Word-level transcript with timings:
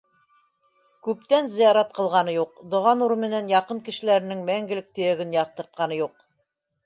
Күптән 1.07 1.49
зыярат 1.55 1.91
ҡылғаны 1.97 2.33
юҡ, 2.37 2.55
доға 2.71 2.93
нуры 3.01 3.17
менән 3.25 3.51
яҡын 3.53 3.81
кешеләренең 3.89 4.41
мәңгелек 4.49 4.87
төйәген 5.01 5.35
яҡтыртҡаны 5.37 5.99
юҡ. 6.01 6.25